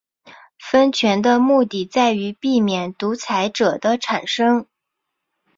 [0.57, 4.65] 分权的目的在于避免独裁者的产生。